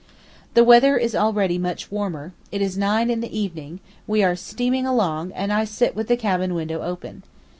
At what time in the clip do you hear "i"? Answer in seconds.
5.53-5.63